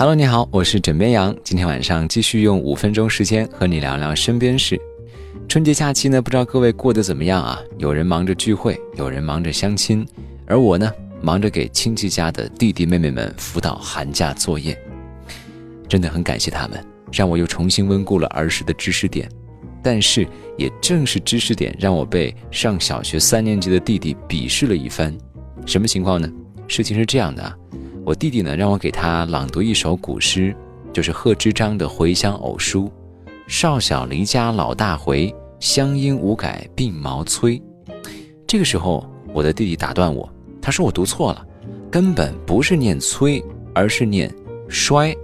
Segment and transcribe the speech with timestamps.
[0.00, 1.36] Hello，你好，我是枕边羊。
[1.44, 4.80] 今天晚上继续用五分钟时间和你聊聊身边事。
[5.46, 7.60] 春节假期呢，不知道各位过得怎么样啊？
[7.76, 10.08] 有人忙着聚会，有人忙着相亲，
[10.46, 10.90] 而我呢，
[11.20, 14.74] 忙着给亲戚家的弟弟妹妹们辅导寒假作业。
[15.86, 19.28] 真的很感谢他们，让我又重新温故了儿时的知识点。
[19.82, 20.26] 但是
[20.56, 25.14] 也正是知识点，让我被上小学三年级的弟弟鄙视了一番。
[25.66, 26.26] 什么情况呢？
[26.66, 27.54] 事情是这样的啊。
[28.10, 30.52] 我弟弟呢，让我给他朗读一首古诗，
[30.92, 32.86] 就是贺知章的《回乡偶书》
[33.46, 37.62] ：“少小离家老大回，乡音无改鬓毛衰。”
[38.48, 40.28] 这个时候，我的弟弟打断我，
[40.60, 41.46] 他说我读错了，
[41.88, 43.40] 根本不是念催，
[43.76, 44.28] 而是念
[44.68, 45.16] 衰。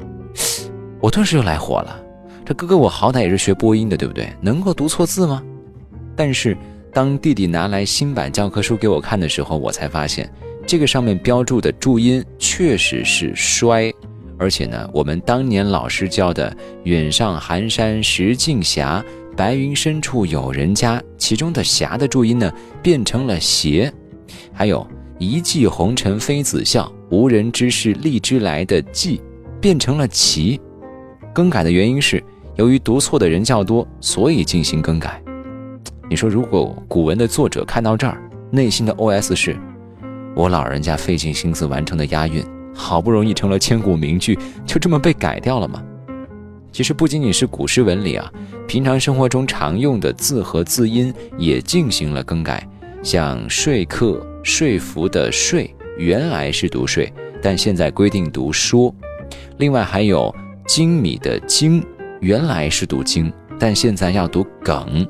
[1.01, 2.01] 我顿时又来火了，
[2.45, 4.33] 这哥哥我好歹也是学播音的，对不对？
[4.41, 5.43] 能够读错字吗？
[6.15, 6.57] 但是
[6.93, 10.33] 当弟弟拿来新版教科书给我看的时候，我才发现。
[10.67, 13.95] 这个上面标注的注音确实是衰，
[14.37, 18.85] 而且呢，我们当年老师教的“远上寒山石径斜，
[19.37, 23.93] 白云深处有人家”，其中的“斜”的注音呢变成了“斜”，
[24.53, 24.85] 还有
[25.21, 29.21] 一骑红尘妃子笑，无人知是荔枝来的“骑”
[29.63, 30.61] 变成了“骑”。
[31.33, 32.21] 更改的原因是
[32.57, 35.23] 由于读错的人较多，所以进行更改。
[36.11, 39.57] 你说，如果古文的作者看到这儿，内心的 OS 是？
[40.37, 45.83] 我老人家费尽心思完成的押韵，好不容易成了千古名句，就这么被改掉了吗？
[46.71, 48.31] 其实不仅仅是古诗文里啊，
[48.69, 52.63] 平常生活中常用的字和字音也进行了更改。
[53.03, 55.59] 像说客、说服的说，
[55.97, 58.95] 原来是读说，但现在规定读说。
[59.57, 60.35] 另外还有
[60.67, 61.83] 精米的精，
[62.21, 65.09] 原来是读精，但现在要读梗。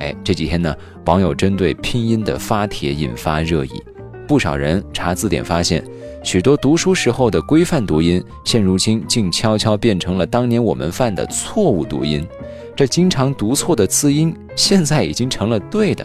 [0.00, 3.82] 哎，这几天呢，网友针对拼音的发帖引发热议。
[4.26, 5.82] 不少人查字典发现，
[6.22, 12.26] 许多读书时候的规范读音，现如今竟悄悄变成了当年我们犯的错误读音。
[12.74, 16.04] 这经常读错的字音，现在已经成了对的。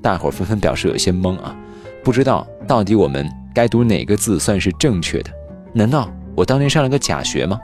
[0.00, 1.54] 大伙纷纷表示有些懵啊，
[2.04, 5.30] 不知道到底我们该读哪个字算是正确的？
[5.74, 7.58] 难道我当年上了个假学吗？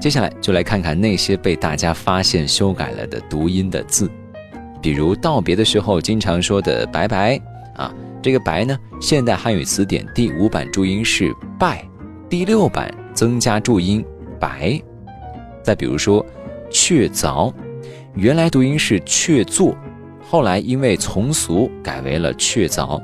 [0.00, 4.10] 接下来就来看看那些被大家发现修改了的读音的字，
[4.82, 7.40] 比如道别的时候经常说的“拜拜”
[7.76, 7.94] 啊。
[8.22, 11.84] 这个“白”呢，现代汉语词典第五版注音是“拜”，
[12.28, 14.04] 第六版增加注音
[14.38, 14.80] “白”。
[15.62, 16.24] 再比如说
[16.70, 17.52] “确凿”，
[18.14, 19.76] 原来读音是“确作”，
[20.22, 23.00] 后来因为从俗改为了“确凿”。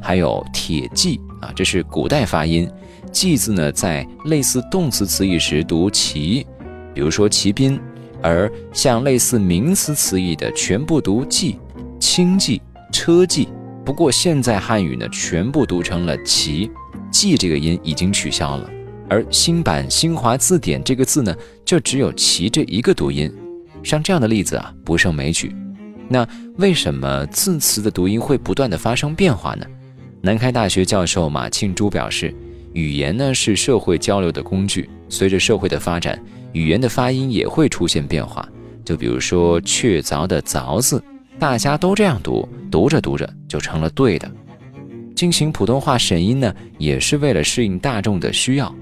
[0.00, 2.70] 还有“铁骑”啊，这是古代发音
[3.12, 6.46] ，“骑”字呢在类似动词词义时读“骑”，
[6.94, 7.78] 比如说骑兵；
[8.22, 11.58] 而像类似名词词义的，全部读“骑”，
[12.00, 13.48] 轻骑、车骑。
[13.84, 16.70] 不过现在汉语呢，全部读成了“骑
[17.10, 18.70] ”，“骑”这个音已经取消了，
[19.08, 23.32] 而新版新华字典这个字呢，就只有“齐”这一个读音。
[23.82, 25.54] 像这样的例子啊，不胜枚举。
[26.08, 26.26] 那
[26.58, 29.66] 为什么字词的读音会不断的发生变化呢？
[30.20, 32.34] 南开大学教授马庆珠表示，
[32.74, 38.46] 语言呢是社会交流的工具，随着社会的发展，语言的发音也会出现变化。
[38.84, 41.02] 就比如说“确凿”的“凿”字。
[41.40, 44.30] 大家都这样读，读着读着就成了对的。
[45.16, 48.72] 进行普通话审音呢，也是为了适应大众的需要。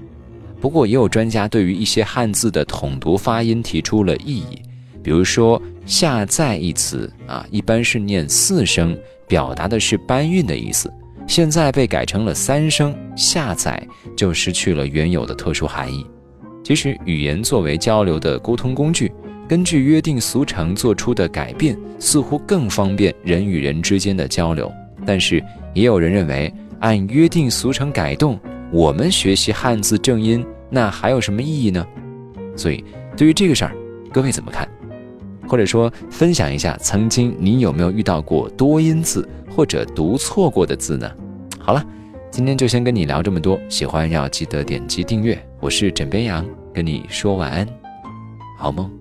[0.59, 4.61] 不过，也有专家对于一些汉字的统读发音提出了异议。
[5.01, 10.91] 比如说“下载”一词啊，一般是念四声，表达的是搬运的意思，
[11.27, 13.81] 现在被改成了三声“下载”，
[14.17, 16.05] 就失去了原有的特殊含义。
[16.61, 19.09] 其实，语言作为交流的沟通工具。
[19.49, 24.71] 根据约定俗成做出的改变，似乎更方便人与人之间的交流。
[25.07, 25.43] 但是，
[25.73, 28.39] 也有人认为，按约定俗成改动，
[28.71, 31.83] 我们学习汉字正音，那还有什么意义呢？
[32.55, 32.85] 所以，
[33.17, 33.75] 对于这个事儿，
[34.13, 34.69] 各位怎么看？
[35.47, 41.11] 或者说，分享一下，曾经你有没有遇到过多音字或者读错过的字呢？
[41.57, 41.83] 好了，
[42.29, 43.59] 今天就先跟你聊这么多。
[43.67, 45.43] 喜欢要记得点击订阅。
[45.59, 47.67] 我是枕边羊，跟你说晚安，
[48.55, 48.98] 好梦。